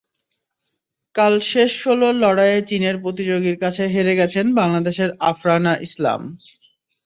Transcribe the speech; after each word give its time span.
কাল 1.15 1.33
শেষ 1.51 1.71
ষোলোর 1.81 2.15
লড়াইয়ে 2.23 2.59
চীনের 2.69 2.95
প্রতিযোগীর 3.03 3.57
কাছে 3.63 3.83
হেরে 3.93 4.13
গেছেন 4.15 4.45
বাংলাদেশের 4.59 5.09
আফরানা 5.29 5.73
ইসলাম। 5.79 6.21